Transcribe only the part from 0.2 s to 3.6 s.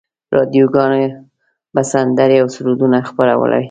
راډیوګانو به سندرې او سرودونه خپرولې.